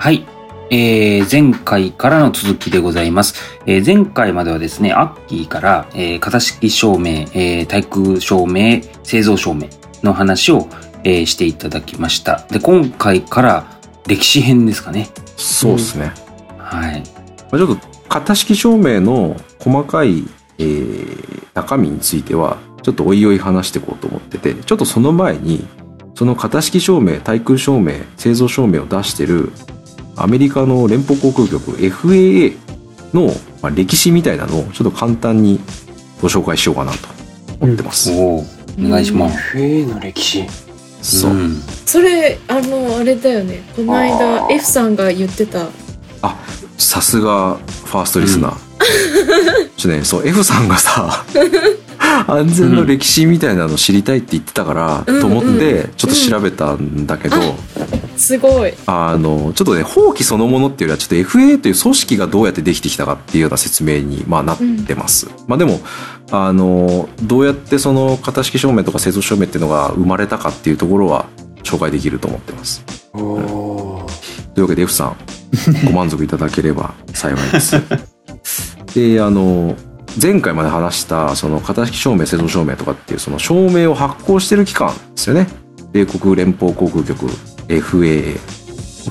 [0.00, 0.24] はい。
[0.70, 3.34] えー、前回からの続きでございます。
[3.66, 9.68] えー、前回まではですね、アッキーから、えー、型式証明、えー、対空証明、製造証明
[10.02, 10.68] の話を、
[11.04, 12.46] えー、していただきました。
[12.50, 13.66] で、今回から
[14.06, 15.10] 歴史編ですかね。
[15.36, 16.14] そうですね。
[16.56, 17.02] はい。
[17.52, 20.24] まあちょっと型式証明の細かい、
[20.56, 25.66] えー中身についてはちょっとおいおい話していこうと思っててちょっとその前に
[26.14, 29.52] その型式証明対空証明製造証明を出してる
[30.22, 32.56] アメリカの連邦航空局 FAA
[33.14, 35.60] の、まあ、歴史みたいなのをちょっと簡単に
[36.20, 36.98] ご紹介しようかなと
[37.60, 38.12] 思ってます。
[38.12, 38.44] おおお
[38.88, 39.56] 願いします。
[39.56, 40.46] FA の歴史。
[41.02, 41.56] そう、ん。
[41.86, 43.62] それあのあれだよね。
[43.74, 44.52] このあ間ー。
[44.52, 45.68] F さんが言ってた。
[46.80, 48.56] さすがファーストリスナー。
[49.76, 51.24] ちょっとね、そう、F さんがさ、
[52.26, 57.36] 安全の歴史みたいなの知りたいって言ってたから、うんと思っうんて、ちょっと調べたんだけど、
[58.16, 65.28] すごいあの、ちょっとね、法規そのものっていうよりは、ちょっと FA という組織がどうやってできてきたかっていうような説明に、まあ、なってます。
[65.46, 65.80] まあでも、
[66.30, 71.26] あの、どうやってその型式証明とか製造証明っていうのが生まれたかっていうところは
[71.62, 72.84] 紹介できると思ってます。
[73.12, 74.06] おお
[74.54, 75.16] というわけで F さん
[75.86, 77.76] ご満足いただければ幸いです。
[78.94, 79.76] であの
[80.20, 85.46] 前回まで話したその型式証明製造証明とかっていうその証明を発行してる機関ですよね
[85.92, 87.26] 米国連邦航空局
[87.68, 88.38] FAA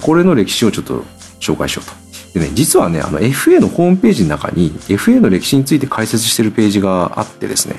[0.01, 1.03] これの歴史をちょっと
[1.39, 2.09] 紹介しようと。
[2.33, 7.75] でね、実はね、あの FA のホームページの中に FA の歴史について解説してるページがあってですね、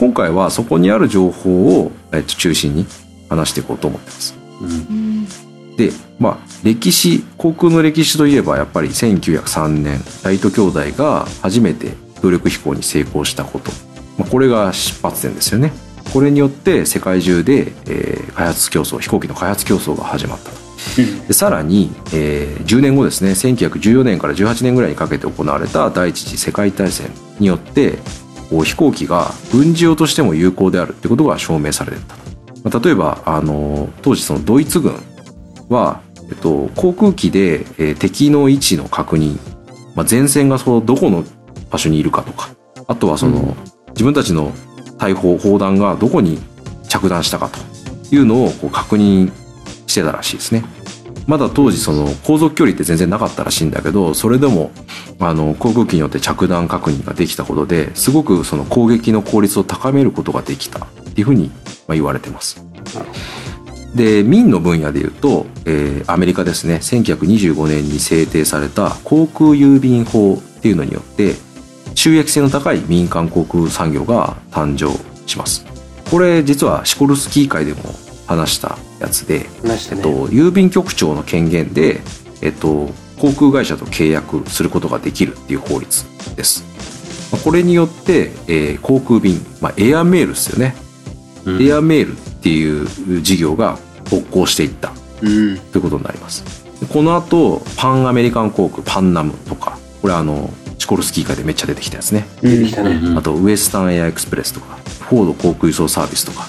[0.00, 2.86] 今回はそこにある情報を、えっと、中心に
[3.28, 4.34] 話していこうと思ってます。
[4.60, 4.72] うんう
[5.04, 5.08] ん
[5.76, 13.70] で、まあ、歴史、航空の歴史といえば、やっぱり1903年、ライト兄弟が初めて協力飛行に成功したこと。
[14.18, 15.72] まあ、これが出発点ですよね。
[16.12, 20.56] これによって世界中で、えー開発競争、飛行機の開発競争が始まったと。
[21.26, 27.10] でさらに、えー10年後ですね、1914年から18年ぐらいにかけて行われた第一次世界大戦
[27.40, 27.98] によって、
[28.50, 32.14] こう飛行機が軍事用としても有効であるってことが証明されてた。
[32.64, 34.94] まあ例えば、あの、当時そのドイツ軍
[35.68, 36.00] は、
[36.30, 39.36] えっと、航空機で、えー敵の位置の確認、
[39.94, 41.24] まあ、前線がそのどこの
[41.70, 42.50] 場所にいるかとか、
[42.86, 43.56] あとはその、
[43.90, 44.52] 自分たちの
[44.98, 46.38] 大砲、砲弾がどこに
[46.88, 49.30] 着弾したかというのをこう確認
[49.86, 50.64] してたらしいですね。
[51.26, 54.70] まだ当時その航続距離って全然なかったらしいんだけど、それでも
[55.18, 61.50] あの航空機によって着弾確認ができたことですごくその攻撃の効率を高めることができたっていうふうに
[61.86, 62.64] まあ言われてます。
[63.94, 71.34] で民の分野でいうと、えーアメリカですね1925年に制定された航空郵便法っていうのによって
[71.98, 75.66] 収益性の高い民間航空産業が誕生します。
[76.08, 77.80] これ実はシコルスキー会でも
[78.28, 79.48] 話したやつで、ね。
[79.64, 82.00] えっと、郵便局長の権限で、
[82.40, 86.04] えっと、航空会社と契約することができるっていう法律
[86.36, 86.62] です。
[87.32, 90.76] まあこれによって、えー航空便、まあ、エアメールですよね。
[91.46, 91.66] うん。
[91.66, 93.76] エアメールっていう事業が
[94.08, 94.92] 勃興していった。
[95.20, 95.58] うん。
[95.58, 96.44] ということになります。
[96.78, 102.26] でこの後、パンアメリカン航空、パンナムとか、これあの、チコルスキー会でめっちゃ出てきたやつね。
[102.40, 106.48] 出てきたねうんあと、ウエスタンエアエクスプレスとか、フォード航空輸送サービスとか、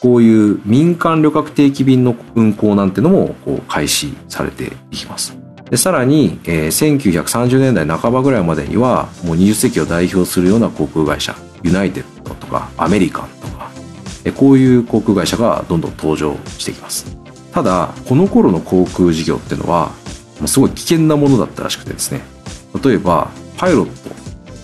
[0.00, 5.36] こういう民間旅客定期便の運航なんてのもこう開始されていきます。
[5.70, 13.70] でさらに、えー1930年代半ばぐらいまでには、もう20世紀を代表するような航空会社、ユナイテッドとか、アメリカンとか、
[14.24, 17.14] えこういう航空会社がどんどん登場してきます。
[17.52, 19.90] ただ、この頃の航空事業っていうのは、
[20.38, 22.22] まあすごい危険なものだったらしくてですね。
[22.82, 23.86] 例えば、パイロッ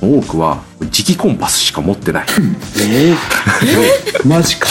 [0.00, 2.26] トの多くは、磁気コンパスしか持ってない。
[2.80, 4.68] えーマジか。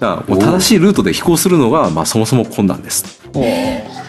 [0.00, 3.20] だかう正しいルートで飛行するのが、まあ、そもそも困難です。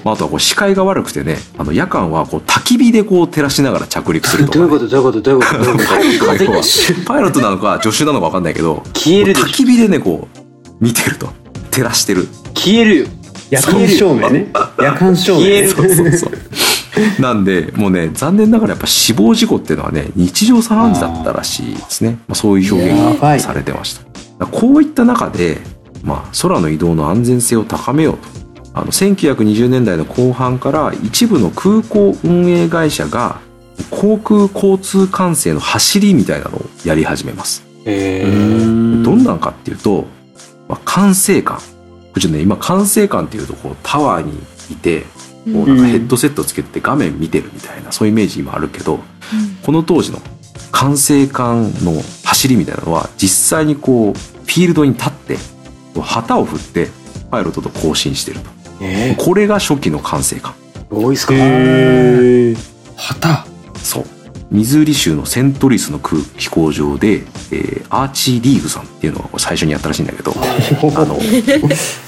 [0.03, 4.87] まあ、あとはこう視界が悪くてね、あの夜間はこう焚き火でこう照らしながら着陸するとか、どういうこと？
[4.87, 5.21] どういうこと？
[5.21, 5.63] どういうこと？
[5.65, 6.33] どういうこと？
[6.37, 11.29] パイロットが風がパイロットなのか助手なのか分かんないけど、消えるでしょ焚き火でね、こう、見てると。
[11.71, 12.27] 照らしてる。
[12.53, 13.07] 消えるよ。
[13.49, 14.47] 夜間照明ね。
[14.79, 15.69] 夜間照明消える。
[15.69, 16.31] そうそうそう。
[17.19, 22.19] なんで、もうね、残念ながらやっぱ死亡事故っていうのはね、日常茶飯事だったらしいですね。
[22.27, 23.95] まあ、そういう表現がされてまし
[24.39, 24.45] た。
[24.45, 25.59] こういった中で、
[26.03, 28.47] まあ、空の移動の安全性を高めようと。
[28.73, 33.39] あの、1920年代の後半から一部の空港運営会社が
[33.89, 37.63] 航空交通管制の走りみたいなのをやり始めます。
[37.85, 40.05] えどんなんかっていうと、
[40.67, 41.57] まあ、管制官。
[41.57, 41.63] こ
[42.15, 44.33] れちょっとね、今管制官っていうとこうタワーに
[44.71, 45.05] いて、
[45.53, 48.99] こうなんかヘッドセットつけて画面見てるみたいな、そういうイメージ今あるけど、
[49.63, 50.21] この当時の
[50.71, 55.37] 管制官の走りみたいなのは実際にこうフィールドに立って
[55.99, 56.89] 旗を振って
[57.31, 58.49] パイロットと交信してると。
[58.81, 60.53] えこれが初期の管制官
[60.89, 61.33] 多いっすか？
[61.33, 62.55] へえ。
[62.95, 63.45] 旗。
[63.81, 64.05] そう。
[64.49, 71.17] ミズーリ州のセントリスの空飛行場で、えーアーチーリーグさんっていうのが最初にやったらしいんだけどあの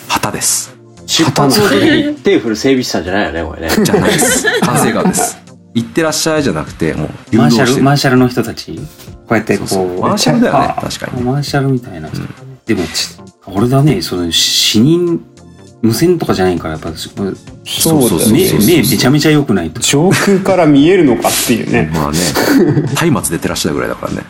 [0.09, 0.77] 旗です
[1.23, 2.15] 出発の時に。
[2.15, 3.69] 手振る整備士さんじゃないよね、これね。
[3.83, 5.37] じゃないです管制官です。
[5.75, 7.83] 行ってらっしゃいじゃなくてもう誘マーシャル導してる。
[7.83, 8.81] マーシャルの人たちこ
[9.31, 9.99] うやってこうそうそう。
[10.01, 11.23] マーシャルだよねあ確かに。
[11.23, 12.21] マーシャルみたいな人、
[12.65, 15.23] でもちあれだねその死人
[15.81, 18.33] 無線とかじゃないからやっぱすごいそうだよそう。
[18.33, 18.53] 目ね。
[18.65, 19.79] 目めちゃめちゃ良くないと。
[19.81, 21.89] 上空から見えるのかっていうね。
[21.93, 22.17] まあね
[23.11, 24.23] 松明出てらっしゃるぐらいだからね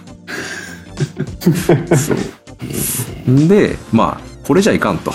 [1.96, 2.18] そう。
[3.48, 5.14] でまあこれじゃいかんと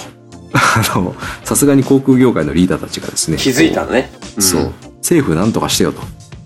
[0.55, 4.11] あのさすがに航空業界のリーダーたちがですね気づいたのね。
[4.39, 6.01] そう政府なんとかしてよと。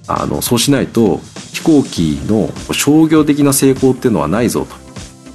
[0.07, 1.21] あのそうしないと
[1.53, 4.67] 飛行機の商業的な成功っていうのはないぞ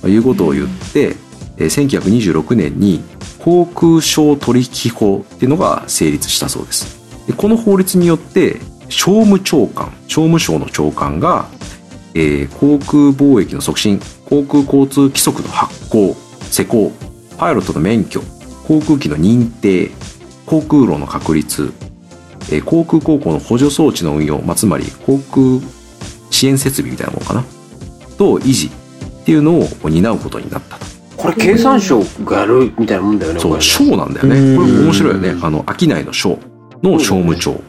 [0.01, 0.09] と。
[0.09, 1.15] いうことを言って
[1.57, 3.01] えー1926年に
[3.39, 6.99] 航空商取引法っていうのが成立したそうです。
[7.27, 8.59] でこの法律によって
[8.89, 11.47] 商務長官商務省の長官が、
[12.15, 16.15] えー航空貿易の促進航空交通規則の発行
[16.49, 16.91] 施行
[17.37, 18.21] パイロットの免許
[18.67, 19.91] 航空機の認定
[20.45, 21.71] 航空路の確立
[22.51, 25.59] えー航空高校の補助装置の運用、まあ、つまり航空
[26.29, 27.43] 支援設備みたいなものかな？
[28.17, 30.85] と維持っていうのを担うことになったと。
[31.15, 34.37] これ経産省がやるみたいなもんだよね、そう、省なんだよね。
[34.37, 35.35] うんこれ面白いよね。
[35.41, 36.37] あの、商いの省
[36.81, 37.61] の商務長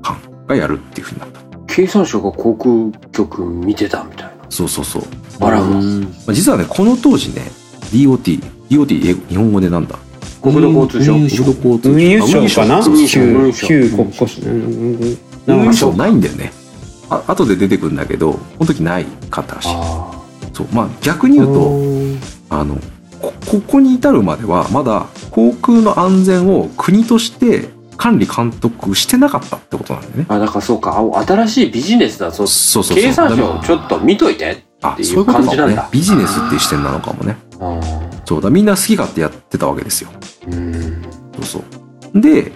[0.00, 1.40] 官がやるっていうふうになった。
[1.66, 4.32] 経産省が航空局見てたみたいな。
[4.48, 5.02] そうそうそう。
[5.40, 5.78] あらま。
[5.78, 7.42] うんまあ、実はね、この当時ね、
[7.92, 9.98] DOT、DOT 日本語でなんだ？
[10.44, 11.14] 国土交通省。
[11.14, 14.42] 国土交通運輸省かな旧旧国交省。
[15.46, 16.52] 運輸省ないんだよね。
[17.08, 19.68] あ後で出てくるんだけど、この時ないかったらしい。
[19.74, 20.66] あそう。
[20.72, 21.80] まあ逆に言うと、
[22.50, 22.76] あの
[23.20, 30.26] こここに至るまではまだ航空の安全を国として管理監督してなかったってことなんだよね。
[30.28, 30.34] あ。
[30.34, 30.98] あ、だからそうか。
[31.14, 32.46] あ新しいビジネスだぞ。
[32.46, 32.96] そうそうそう。
[32.96, 34.62] 経産省ちょっと見といて。
[34.82, 35.82] あっていうそういうことかも感じなんだ。
[35.84, 37.36] ねビジネスっていう視点なのかもね。
[37.60, 37.80] あ
[38.24, 40.10] そうだみんな好き勝手やってたわけですよ。
[40.46, 41.02] うん。
[41.34, 41.64] そうそ
[42.14, 42.20] う。
[42.20, 42.52] で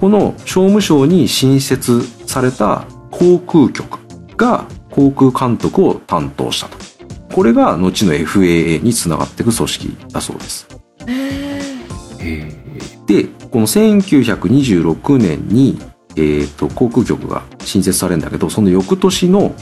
[0.00, 3.98] この商務省に新設された航空局
[4.36, 6.76] が航空監督を担当したと。
[7.32, 10.66] これが後の FAA につながっていく組織だそうです。
[12.18, 12.62] へ
[13.06, 15.78] でこの1926年に、
[16.16, 19.54] えー、と航空局が新設されるんだけどその翌年の、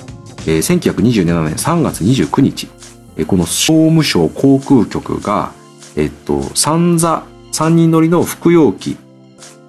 [0.47, 2.80] えー1927年3月29日、えー
[3.26, 5.52] この商務省航空局が、
[5.96, 8.96] えっと三座3人乗りの服用機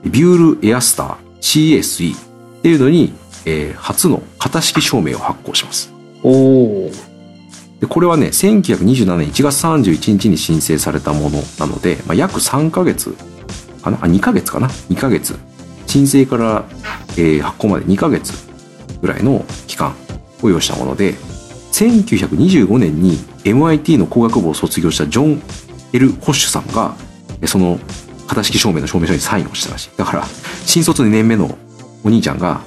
[0.05, 3.13] ビュールエアスター CA3 っていうのに、
[3.45, 5.91] えー初の型式証明を発行します。
[6.23, 6.91] おお。
[7.79, 13.15] でこれはね1927年1月31日に申請されたものなので、まあ、約3ヶ月
[13.81, 13.97] かな？
[13.97, 15.35] あ2ヶ月かな？2ヶ月
[15.87, 16.65] 申請から、
[17.17, 18.33] えー発行まで2ヶ月
[19.01, 19.95] ぐらいの期間
[20.43, 21.15] を要したもので
[21.81, 25.41] 1925年に MIT の工学部を卒業したジョン・
[25.93, 26.95] エル・ホッシュさんが
[27.41, 27.79] えーその
[28.27, 30.25] 型式証明の証明書にサインをしたらしいだから
[30.65, 31.57] 新卒2年目の
[32.03, 32.61] お兄ちゃんが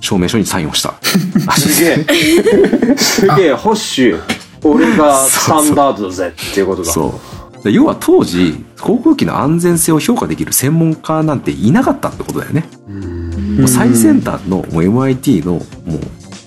[0.00, 0.94] 証明書にサインをした
[1.56, 2.96] すげえ。
[2.96, 4.20] すげえ、ホッシュ。
[4.64, 6.92] 俺がスタンダードだぜっていうことだ。
[6.92, 7.20] そ
[7.60, 12.68] うで要は当時航空機の安全性を評価できる専門家なんていなかったってことだよね。
[12.88, 13.56] うん。
[13.60, 15.62] もう最先端のもう MIT のもう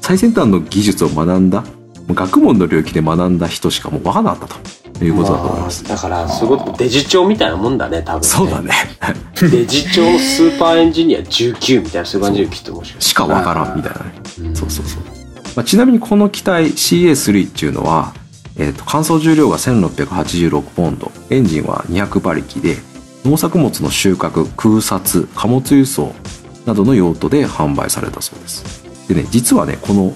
[0.01, 1.63] 最先端の技術を学んだ
[2.14, 4.56] 学問の領域で学んだ人しかもう分からなかった
[5.00, 5.84] ということだと思います。
[5.84, 8.62] だから、すごいデジ帳みたいなもんだね、多分、そうだ。
[8.62, 8.72] ね。
[9.42, 14.12] デジ帳スーパーエンジニア19みたいな、そういう感じできっともしかししか分からんみたいなね。
[14.24, 14.56] て。
[14.56, 15.02] そうそうそう。
[15.56, 18.14] まあ、ちなみにこの機体 CA3 っていうのは、
[18.58, 22.78] えー、と乾燥重量が1686ポンドエンジンは200馬力で
[23.24, 26.14] 農作物の収穫空撮貨物輸送
[26.66, 30.14] などの用途で販売されたそうですでね実はねこの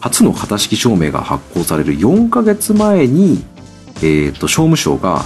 [0.00, 3.44] 初の型式証明が発行される4ヶ月前に、
[3.96, 5.24] えー、と商務省が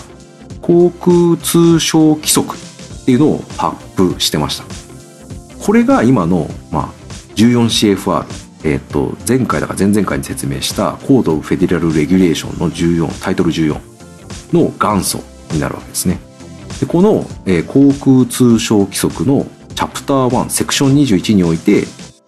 [0.61, 4.64] 航空通商規則っていうのを発布してました。
[5.64, 6.88] これが今の、まあ、
[7.37, 8.25] 14CFR
[8.64, 13.79] えっと前回だから前々回に説明したコード・フェデラル・レギュレーションの14タイトル14
[14.52, 15.21] の元祖
[15.52, 16.19] になるわけですね。
[16.81, 21.85] でこの、えー航空通商規則のチャプター1セクション21において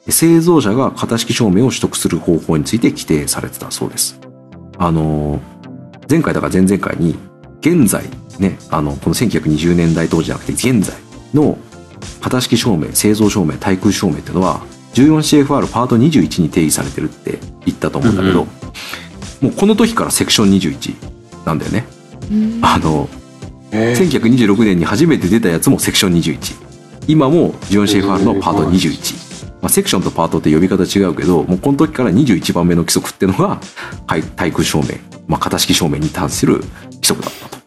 [0.08, 4.20] 製造者が型式証明を取得する方法について規定されてたそうです。
[4.78, 5.54] あのー
[6.06, 7.16] 前回だから前々回に
[7.60, 8.04] 現在
[8.38, 10.94] ねあのこの1920年代当時じゃなくて現在
[11.32, 11.56] の
[12.20, 14.60] 型式証明製造証明対空証明っていうのは
[14.92, 18.48] 14CFR パート21に定義されてるって言ったと思うんだけど、うん
[19.40, 21.84] もうこの時からセクション21なんだよね。
[22.30, 22.60] うん。
[22.62, 23.08] あの
[23.72, 23.92] え。
[23.92, 26.54] ー1926年に初めて出たやつもセクション21
[27.08, 29.33] 今もジョン・シェファールのパート21、
[29.64, 33.58] まあ、セクションとパートって呼び方違うけどもうこの時から21番目の規則っていうのが
[34.06, 37.62] はい対空証明、まあ、型式証明に関する規則だったと、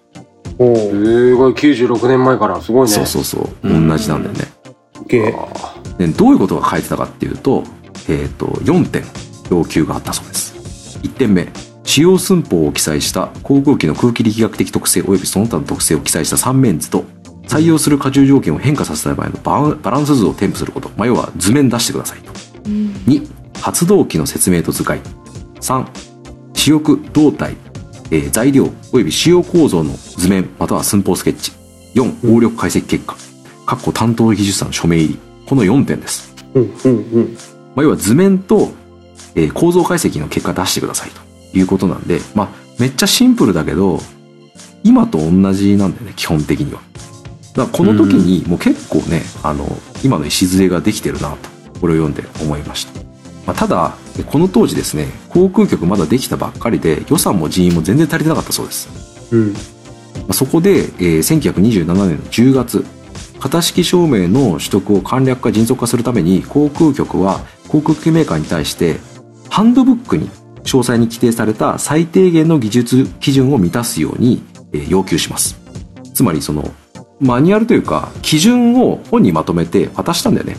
[0.60, 2.62] おえーー、これ96年前から。
[2.62, 2.94] すごいね。
[2.94, 3.68] そうそうそう。
[3.68, 4.46] うん同じなんだよね、
[5.98, 7.64] でどういうことが書いてたかっていうと,、
[8.08, 9.04] えー、と4点
[9.50, 11.00] 要求があったそうです。
[11.02, 11.48] 1点目
[11.84, 17.06] 使用寸法を記載した航空機の空気力学的特性及びその他の特性を記載した3面図と
[17.48, 22.32] 採用する荷重条件を変化させた場合のババランス図を添付すること、まあ、要は図面出してくださいと。
[22.66, 22.88] うん。
[23.08, 23.28] 2
[23.62, 25.00] 発動機の説明と図解。
[25.62, 25.86] 3
[26.54, 27.56] 主翼胴体、
[28.12, 31.52] えー材料及び使用構造の図面または寸法スケッチ。
[31.96, 33.16] 4応力解析結果。
[33.66, 35.20] 括弧担当技術者の署名入り。
[35.46, 36.34] この4点です。
[36.54, 37.38] うんうんうん。
[37.76, 38.72] まあ、要は図面と、
[39.36, 41.28] えー構造解析の結果出してくださいと。
[41.54, 42.50] いうことなんで、まあ、
[42.80, 44.00] めっちゃシンプルだけど
[44.84, 46.82] 今と同じなんだよね基本的には
[47.58, 49.68] だこの時にもう結構ねあの
[50.04, 51.50] 今の礎ができてるなと
[51.82, 53.00] これを読んで思いました、
[53.46, 53.98] まあ、ただ
[54.28, 58.90] この当時ですね航空局まだできたばっかりで予算も人員も全然足りてなかったそうです。
[59.32, 59.54] うん。
[59.54, 59.60] ま
[60.30, 62.86] あそこで、えー1927年の10月
[63.40, 68.98] 型式証明の取得を簡略化迅速化するために航空局は航空機メーカーに対して
[69.50, 70.30] ハンドブックに
[70.64, 74.42] 詳細に規定された最低限の技術基準を満たすように
[74.74, 75.60] えー要求します。
[76.14, 76.72] つまりその
[77.20, 80.58] マニュアルというか基準を本にまとめて渡したんだよね。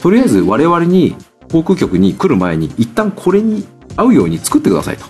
[0.00, 1.14] とりあえず我々に
[1.50, 3.66] 航空局に来る前に一旦これに
[3.96, 5.04] 合うように作ってくださいと。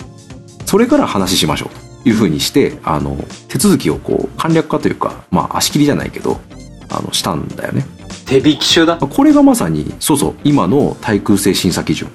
[0.66, 2.02] それから話しましょう。
[2.02, 3.16] というふうにしてあの
[3.48, 6.40] 手続きをこう簡略化というかまあ足切りじゃないけど
[6.90, 7.86] あのしたんだよね。
[8.26, 8.98] 手引き書だ？
[9.00, 12.10] まあこれがまさにそうそう今の対空性審査基準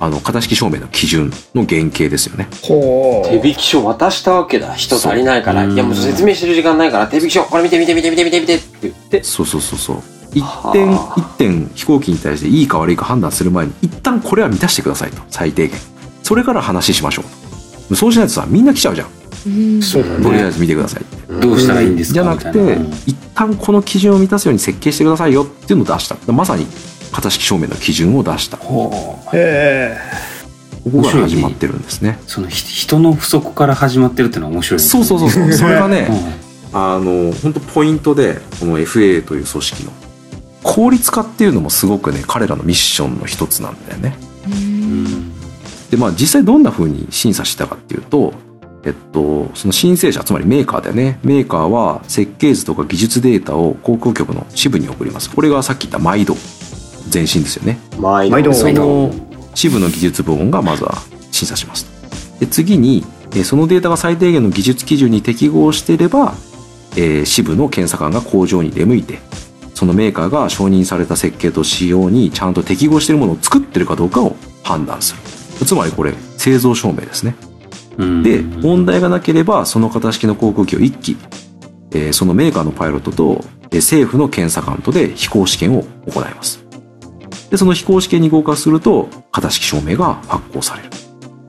[0.00, 2.48] あの型式証明の基準の原型ですよね。
[2.62, 4.74] ほ手引き書渡したわけだ。
[4.74, 5.64] 人足りないから。
[5.64, 8.64] いやもう説明してる時間ないから、手引き書、これ見て見て見て見て見て見てって。
[8.82, 9.22] 言って。
[9.22, 9.78] そうそうそう。
[9.78, 10.02] そう
[10.34, 11.20] 一点はあ。
[11.20, 15.22] 一点飛行機に対していいか悪いか判断する前に一旦これは満たしてくださいと。
[15.28, 15.78] 最低限。
[16.24, 17.22] それから話しましょ
[17.90, 17.94] う。
[17.94, 19.08] そうしないとさみんな来ちゃうじゃん。
[19.46, 19.82] うん。
[19.82, 20.24] そうだね。
[20.24, 21.02] とりあえず見てください。
[21.02, 22.14] ってどうしたらいいんですか？
[22.14, 22.92] じゃなくてうん。
[23.06, 26.32] 一旦この基準を満たすように設計してくださいよっていうのを出した。
[26.32, 26.66] まさに
[27.14, 28.56] 型式証明の基準を出した。
[28.56, 28.90] こ
[30.90, 32.18] こから始まってるんですね。
[32.26, 34.84] そのひ人の不足から始まってるっていうのは面白いね。
[34.84, 35.52] そうそうそうそう。
[35.54, 36.08] それがね
[36.72, 36.78] うん。
[36.78, 39.92] あの本当ポイントでこの FA という組織の。
[40.62, 44.16] 効率化っていうのもすごくね彼らのミッションの一つなんだよね。
[44.46, 45.32] うん。
[45.90, 48.34] でまあ実際どんな風に審査したかっていうと
[48.84, 51.18] えっとその申請者つまりメーカーだよね。
[51.22, 55.30] メーカーは設計図とか技術データを航空局の支部に送ります。
[55.30, 56.34] これがさっき言った毎度
[57.14, 57.78] 前身ですよね。
[57.98, 58.52] 毎毎度。
[58.52, 59.10] その
[59.54, 60.94] 支部の技術部門がまずは
[61.30, 61.86] 審査します
[62.40, 66.34] で次にえーそのデータが最低限の技術基準に適合していれば、
[66.96, 69.18] えー支部の検査官が工場に出向いて
[69.74, 75.14] そのメーカーが承認された設計と仕様にちゃんと適合しているものを作ってるかどうかを判断す
[75.60, 75.66] る。
[75.66, 77.34] つまりこれ製造証明ですね。
[77.98, 78.22] うん。
[78.22, 81.16] で問題がなければその型式の航空機を1機、
[81.92, 86.63] えーそのメーカーのパイロットとえー政府の検査官とで飛行試験を行います
[87.54, 90.90] でその飛行試験に合格すると型式証明が発行される。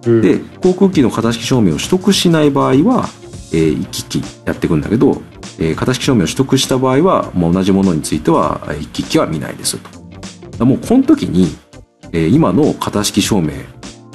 [0.05, 0.21] うん。
[0.21, 3.09] で航空機の型式証明を取得しない場合は、
[3.51, 5.23] えー一機一機やっていくんだけど、
[5.57, 9.79] えー型式証明を取得した場合はもう同じものについてはえー一機一機は見ないです
[10.59, 10.63] と。
[10.63, 11.47] もうこの時に、
[12.11, 13.53] えー今の型式証明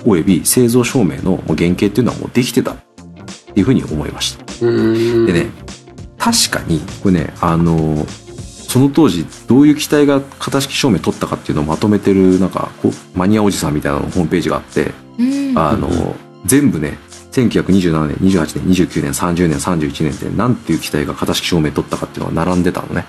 [0.07, 2.73] および製造証明の原型っていうのはもうできてた。
[2.73, 2.77] っ
[3.53, 4.45] ていうふうに思いました。
[4.65, 5.27] うん。
[5.27, 5.47] でね
[6.19, 8.07] 確かにこれねあの
[8.71, 16.15] その当時どういう機体が型式証明取ったかっていうのをまとめてるなんかこうマニアおじさんみたいなのホームページがあってうんあの
[16.47, 16.97] 全部ね
[17.33, 23.07] 1927年28年29年30年31年ってなんていう機体が型式証明取ったかっていうのが並んでたのね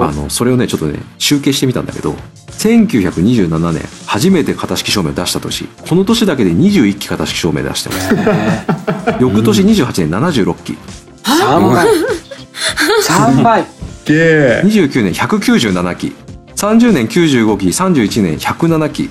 [0.00, 0.12] あ。
[0.12, 2.12] のそれをねちょっとね集計してみたんだけど
[2.52, 10.78] 1927年初めて型式証明を出した年この年だけで21機型式証明出してます翌年28年76機
[11.24, 11.86] 3倍。
[13.02, 13.79] 3倍。
[14.10, 16.14] げえ29年197機
[16.56, 19.10] 30年95機31年107機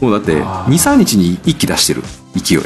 [0.00, 0.72] もうだってあー。
[0.72, 2.02] 23日に1機出してる。
[2.34, 2.58] 勢い。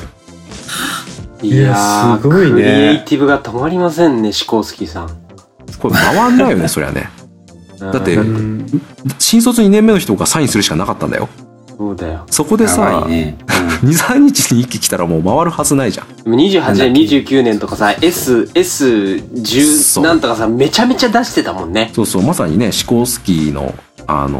[1.42, 2.50] いやーすごいね。
[2.52, 5.08] クリエイティブが止まりませんね、シコースキーさん。
[5.78, 7.08] これ回んないよねそりゃね。
[7.80, 8.66] だってうん
[9.18, 11.28] 新卒2年目の人がサインするしかなかったんだよ
[11.80, 12.26] そうだよ。
[12.30, 13.38] そこでやばさ、いね。
[13.82, 16.08] 23日に1機来たらもう回るはずないじゃん。
[16.14, 20.02] でも28年、29年とかさ、S、そ S10 う。
[20.04, 21.90] なんとかさ、めちゃめちゃ出してたもんね。
[21.94, 23.74] そうそうまさにねシコースキーの
[24.06, 24.38] あの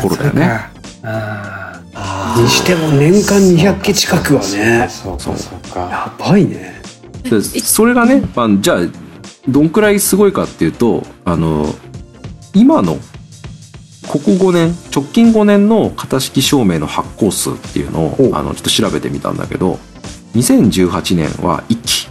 [0.00, 0.60] 頃だよね。
[1.02, 1.82] あ
[2.38, 4.86] にしても年間200機近くはね。
[4.88, 5.80] そうか、そうか。
[5.80, 6.80] やばいね。
[7.24, 8.78] でそれがね、まあ、じゃあ
[9.48, 11.66] どんくらいすごいかっていうとあの
[12.54, 12.96] 今の
[14.08, 19.78] ここ5年直近5年の型式証明の発行数っていうのをあのちょっと調べてみたんだけど
[20.34, 22.08] 2018年は1期。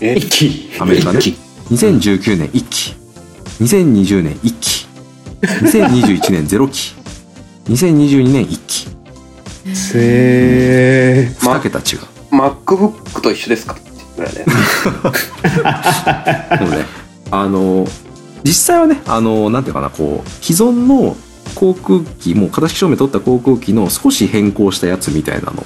[0.00, 0.14] え？
[0.16, 1.38] 一気アメリカね一期。
[1.74, 2.94] 2019年1期。
[3.60, 4.86] 2020年1期。
[5.42, 6.94] 2021年0期。
[7.68, 8.88] 2022年1期。
[9.74, 11.48] せー。
[11.48, 12.00] 2桁違う。
[12.30, 13.74] MacBook と一緒ですか？
[13.74, 14.44] ってぐらいね。
[16.58, 16.84] でもね、
[17.30, 17.86] あの、
[18.44, 21.16] 実際はね、あの、なんていうかな、こう、既存の
[21.54, 25.62] 航空機、もう形証明取った航空機の少し変更したやつみたいなの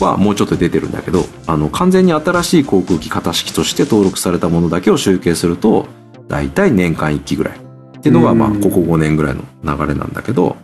[0.00, 5.86] はもうちょっと出てるんだけど、あの、完全に新しい航空機型式として登録されたものだけを集計すると、
[6.28, 7.56] だいたい年間1機ぐらい。
[7.98, 10.56] っていうのが、まあ、うんここ5年ぐらいの流れなんだけど、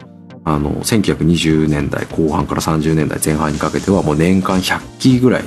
[0.44, 5.44] あの、1920年代後半から30年代前半にかけてはもう年間100機ぐらい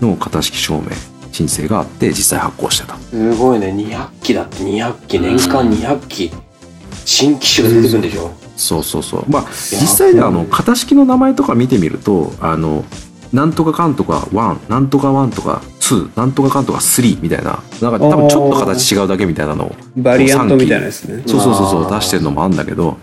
[0.00, 0.88] の型式証明
[1.32, 2.96] 申請があって実際発行してた。
[2.96, 6.30] すごいね、200機だって200機、年間200機、
[7.04, 8.43] 新機種が出てくるんでしょ。
[8.56, 9.24] そうそうそう。
[9.28, 12.84] まあ実際ねあの型式の名前とか見てみるとあの
[13.32, 21.22] なんとかかんとか1なんとか1とか2なんとかかんとか3みたいななんか多分ちょっと形違うだけみたいなのをバリアントみたいなですね。
[21.26, 22.96] そうそうそうそう出してるのもあるんだけど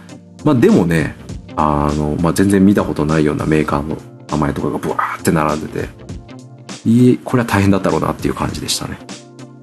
[0.43, 1.15] まあでもね
[1.55, 3.97] あの、まあ、全然見たことないようなメーカーの
[4.29, 5.89] 名前とかがブワーって並んでて
[6.85, 8.97] いいこれは大変だったろうなっていう感じでしたね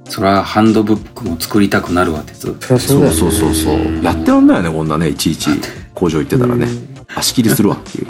[0.08, 2.46] それはハンドブックも作りたくなるわけです。
[2.46, 4.02] そうそうそうそうそう。
[4.02, 5.50] やってらんないよねこんなねいちいち
[5.94, 6.66] 工場行ってたらね。
[7.14, 8.06] 足切りするわっていう。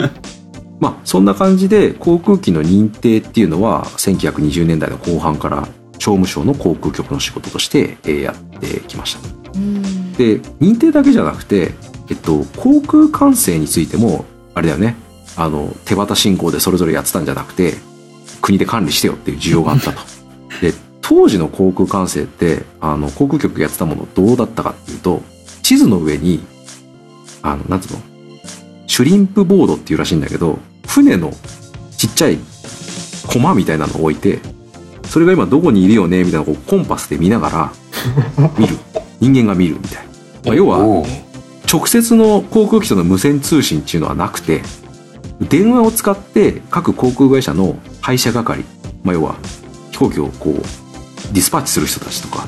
[0.78, 5.68] まあそんな感じで航空機の認定っていうのは1920年代の後半から
[5.98, 9.20] 商務省の航空局の仕事としてえーやってきました。
[9.54, 10.12] うん。
[10.12, 11.74] で認定だけじゃなくて、
[12.08, 14.96] えっと、航空管制についてもあれだよね。
[15.36, 17.74] あの手旗進行でそれぞれやってたんじゃなくて
[18.40, 20.00] 国で管理してよっていう需要があったと。
[20.62, 20.72] で
[21.08, 25.22] 当時の航空管制ってあの航空局がやってたものどうだったかっていうと
[25.62, 26.40] 地図の上に
[27.42, 28.00] あのなんつうの？
[28.88, 31.32] シュリンプボードっていうらしいんだけど船の
[31.96, 32.38] ちっちゃい
[33.32, 34.40] コマみたいなのを置いて
[35.04, 37.72] それが今どこにいるよねみたいなのをこうコンパスで見ながら
[38.58, 38.76] 見る。
[39.20, 40.02] 人間が見るみたいな、
[40.46, 41.06] まあ、要は
[41.72, 44.62] 直接の航空機との無線通信っていうのはなくて
[45.48, 48.64] 電話を使って各航空会社の配車係、
[49.02, 49.36] まあ、要は
[49.92, 50.85] 飛行機をこう
[51.32, 52.46] ディスパッチする人たちとか、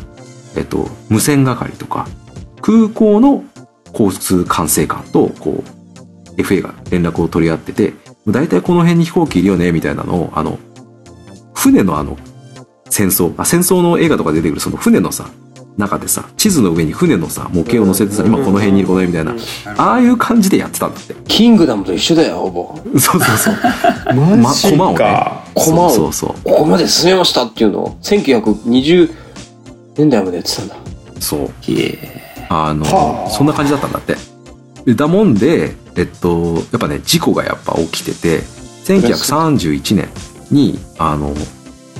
[0.56, 2.06] えっと、無線係とか
[2.60, 3.44] 空港の
[3.92, 5.62] 交通管制官とこ
[6.36, 7.92] う FA が連絡を取り合ってて
[8.26, 10.58] 大体この辺に飛行機いるよねみたいなのをあの
[11.54, 12.16] 船のあの
[12.90, 15.30] 戦争あ戦争の映画とか出てくるその船のさ
[15.78, 19.82] 中でさ地図の上に船のさ模型を載せてさ今この辺にいるこの辺みたいな。
[19.82, 21.14] ああいう感じでやってたんだって。
[21.26, 22.76] キングダムと一緒だよ、ほぼ。
[22.98, 23.54] そうそうそう。
[24.36, 24.98] マジまコマをね。
[24.98, 26.34] かコマをそうそう。
[26.44, 29.10] ここまで進めましたっていうのを、1920
[29.96, 30.76] 年代までやってたんだ。
[31.20, 31.50] そう。
[32.50, 33.30] あのはあ。
[33.30, 34.16] そんな感じだったんだって。
[34.88, 38.40] でだもんでえっとやっぱね事故がやっぱ起きてて
[38.86, 40.08] 1931年
[40.50, 41.34] にあの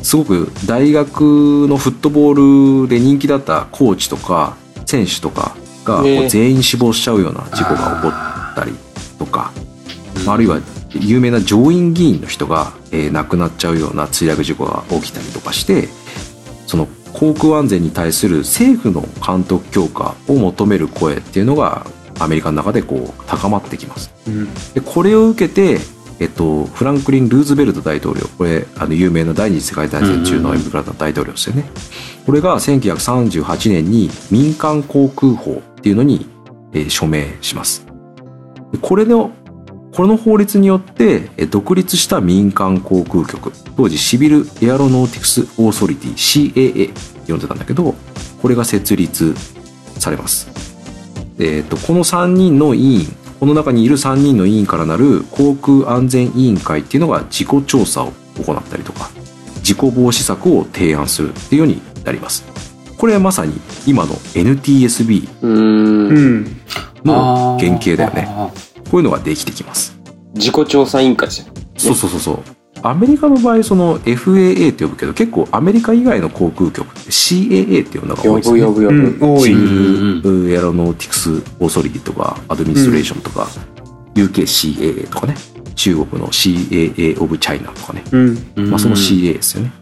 [0.03, 4.57] すごく大学のフットボールで人気だったコーチとか
[4.87, 8.73] 選手とかが全員死亡しちゃうような事故が起こったり
[9.19, 9.53] とか、
[10.27, 15.89] あるいは有名な上院議員の人が、えー亡くなっちゃうような墜落事故が起きたりとかして
[16.67, 21.87] その航空安全に対する政府の監督強化を求める声っていうのが
[22.19, 24.13] アメリカの中でこう高まってきます。
[24.27, 24.55] うん。
[24.75, 25.79] でこれを受けて、
[26.21, 31.65] えっと、フランクリン・ルーズベルト大統領これあの有名な第二次世界大戦中のエムクラタ大統領ですよね。
[32.27, 36.27] これが1938年に民間航空法っていうのに、
[36.73, 37.87] えー署名します。
[38.83, 39.31] これの
[39.95, 47.95] この法律によって独立した民間航空局当時シビル・エアロノーティクス・オーソリティ CAA って呼んでたんだけど
[48.43, 49.35] これが設立
[49.99, 50.51] されます。
[51.39, 58.13] えっとこの3人の委員この中にいる3人の委員からなる航空安全委員会っていうのが自己調査を
[58.45, 59.11] 行ったりとか
[59.63, 62.45] 事故防止策を提案するっていうようになります。
[62.97, 65.29] これはまさに今の NTSB
[67.05, 68.27] の原型だよね。
[68.29, 68.51] あ
[68.91, 69.97] こういうのができてきます。
[70.35, 71.47] 自己調査委員会ですよ。
[71.77, 72.58] そうそうそうそう。
[72.83, 78.65] アメリカの場合その FAA って呼ぶけど結構アメリカ以外の航空局って CAA って呼ぶのが多いですね。
[78.65, 79.27] 呼ぶ呼ぶ呼ぶ。
[79.27, 83.49] うん多いエアロノーティクス・オーソリティとかアドミニストレーションとか、
[84.15, 85.35] UKCAA とかね
[85.75, 89.73] 中国の CAA オブチャイナとかね、うんまあ、その CAA ですよね。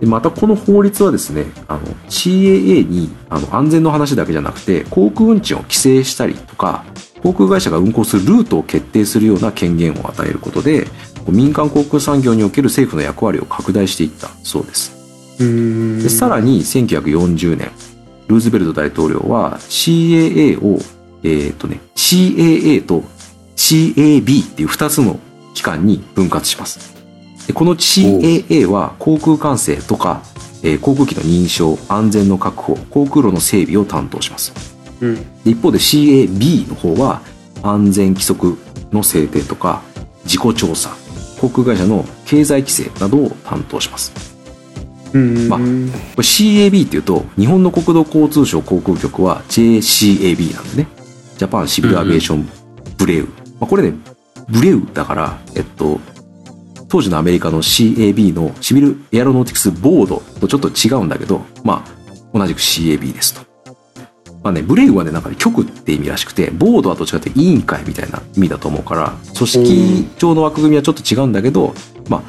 [0.00, 6.84] でまたこの法律はですねあの CAA にあの安全の話だけじゃなくて航空運賃を規制したりとか
[7.22, 10.86] 航空会社が運航するルートを決定するような権限を与えることで
[11.32, 14.96] 民間航空産業における政府の役割を拡大していったそうです。
[15.40, 17.70] うんでさらに1940年
[18.26, 20.80] ルーズベルト大統領は CAA を
[21.22, 23.02] えっ、とね、CAA と
[23.56, 25.18] CAB っていう2つの
[25.54, 26.96] 機関に分割します。
[27.46, 30.22] でこの CAA は航空管制とか、
[30.62, 34.52] えー航空機の認証、安全の確保、航空路の整備を担当します。
[35.00, 35.14] うん。
[35.44, 37.22] で一方で CAB の方は
[37.62, 38.58] 安全規則
[38.92, 39.82] の制定とか
[40.24, 40.90] 事故調査
[41.40, 44.12] 航空会社の経済規制などを担当します。
[45.12, 45.48] うん。
[45.48, 50.98] まあ CAB っていうと日本の国土交通省航空局は JCAB なんでね。
[51.38, 52.48] ジャパンシビルアビエーション
[52.98, 53.96] ブレウ、まあ、これね
[54.48, 56.00] ブレウだからえっと
[56.88, 63.47] 当時のアメリカの CAB のシビルエアロノーティクスボードとちょっと違うんだけどまあ同じく CAB ですと
[64.42, 71.74] まあね、ブレイブはね、なんかね、局って意味らしくて、ボードはどっちかって委員会みたいな意味だと思うから、組織上の枠組みはちょっと違うんだけど、
[72.08, 72.22] まあ、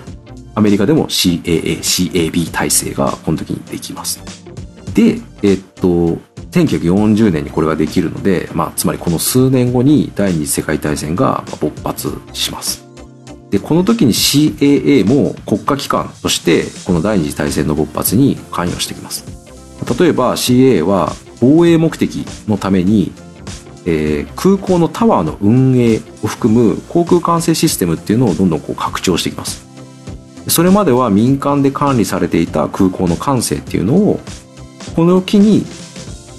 [0.55, 4.21] アメリカでも CAA、CAB 体制がこの時にできます。
[4.93, 6.17] で、えっと、
[6.51, 12.89] 1940年にこれができるので、まあ、つまりこの数年後に第二次世界大戦がまあ勃発します。
[13.51, 19.25] で、この時に CAA も国家機関として、この第二次大戦の勃発に関与してきます。
[19.99, 23.11] 例えば CAA は防衛目的のために、
[23.85, 29.65] えー空港のタワーの運営を含む航空管制システムっていうのをどんどんこう拡張していきます。
[30.47, 34.19] それまでは民間で管理されていた空港の管制っていうのを
[34.95, 35.65] この機に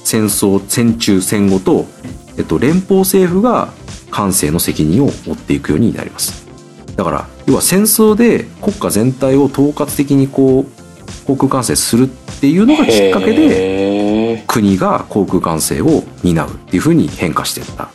[0.04, 1.86] 戦争戦中戦後と、
[2.36, 3.72] えっと、連邦政府が
[4.10, 6.46] 管制の責任を負っていくようになります。
[6.96, 13.89] だから要は戦争で国家全体を統括的にこう航空管制するっていうのがきっかけで
[14.50, 17.88] 国が航空管制を担うっていうふうに変化していった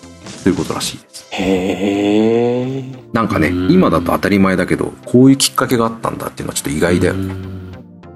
[0.43, 1.27] ということらしいです。
[1.33, 1.35] え。
[1.35, 2.83] へえ。
[3.11, 7.35] なんかねうん今だと当たり前だけどこういうきっかけがあったんだっていうのはちょっと意外だよね。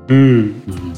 [0.08, 0.17] うん。
[0.17, 0.93] うん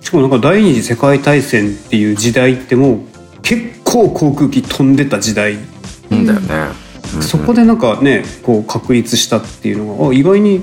[0.00, 3.00] しかもなんか第二次世界大戦っていう時代ってもう
[3.42, 5.58] 結構航空機飛んでた時代、
[6.12, 6.54] うんだよね。
[7.14, 10.60] うんそこでなんかねこう確立したっていうのがあ意外に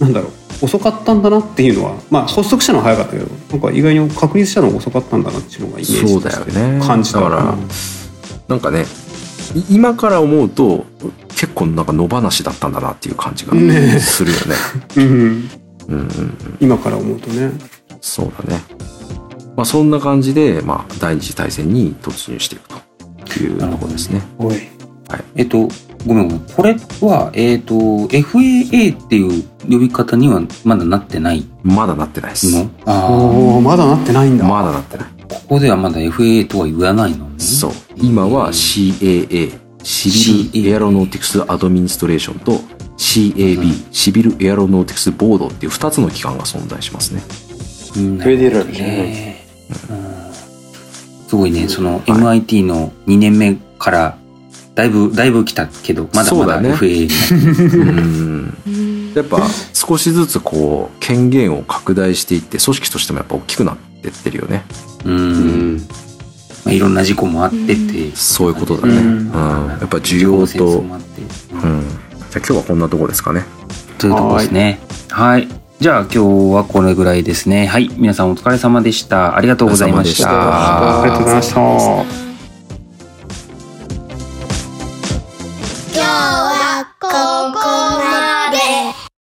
[0.00, 6.86] なんだろう遅かったんだなっていうのはまあ発足したのは早かったけどなんか意外に確立したのが遅かったんだなっていうのがイメージそうだとしてよね。
[6.86, 7.56] 感じただから
[8.48, 8.84] なんかね
[9.54, 10.86] い今から思うと
[11.28, 14.54] 結構なんか野放しだったんだなっていう感じがねするよね。
[14.96, 15.10] うん、うん
[15.88, 16.36] うんうん。
[16.60, 17.50] 今から思うとね。
[18.00, 18.62] そうだね。
[19.56, 24.22] まあそんな感じで、まあ、第二次大戦に突入していくというところですね。
[24.38, 24.71] おい
[25.34, 25.68] えっと、
[26.06, 26.40] ごめんごめん。
[26.40, 31.46] これは、えっと、FAA っていう呼び方にはまだなってない？
[31.62, 32.50] まだなってないです。
[32.52, 32.70] の？
[32.86, 35.06] あおおまだなってないんだ、まだなってない。
[35.06, 37.38] あ、ここではまだ FAA とは言わないのね。
[37.38, 37.72] そう。
[37.96, 42.60] 今は CAA、シビルエアロノーティクスアドミニストレーションと
[42.96, 47.22] CAB、シビルエアロノーティクスボードっていう2つの機関が存在しますね。
[47.96, 48.18] うん。
[48.18, 49.46] 増えてるんですねね。
[49.90, 50.22] うん
[51.32, 54.18] すごいね、その MIT の2年目から、
[54.74, 58.56] だいぶ、だいぶ来たけど、まだまだそうだね FAA になってるうん。
[58.66, 59.42] う んやっぱ
[59.74, 64.64] 少しずつこう権限を拡大していって組織としてもやっぱ大きくなってってるよね。
[65.04, 65.10] う。
[65.10, 65.78] うんん。
[66.64, 68.16] まあ、いろんな事故もあってって。
[68.16, 68.94] そういうことだね。
[68.94, 69.32] ううんん。
[69.68, 70.88] やっぱ需要と、うん。
[70.88, 70.98] じゃ
[71.60, 73.44] あ今日はこんなとこですかね。
[73.98, 74.80] というところですね。
[75.10, 75.48] はい。
[75.80, 77.66] じゃあ今日はこれぐらいですね。
[77.66, 77.90] はい。
[77.96, 79.36] 皆さんお疲れ様でした。
[79.36, 81.02] ありがとうございました。
[81.02, 81.54] ありがとうございまし
[82.16, 82.21] た